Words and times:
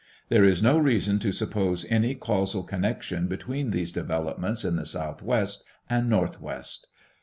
There 0.29 0.43
is 0.43 0.63
no 0.63 0.79
reason 0.79 1.19
to 1.19 1.31
sup 1.31 1.51
pose 1.51 1.85
any 1.87 2.15
causal 2.15 2.63
connection 2.63 3.27
between 3.27 3.69
these 3.69 3.91
developments 3.91 4.65
in 4.65 4.75
the 4.77 4.87
southwest 4.87 5.63
and 5.91 6.09
northwest. 6.09 6.87